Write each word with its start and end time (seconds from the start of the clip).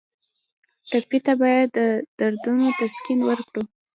ټپي 0.89 1.19
ته 1.25 1.33
باید 1.41 1.67
د 1.77 1.79
دردونو 2.17 2.65
تسکین 2.79 3.19
ورکړو. 3.25 3.63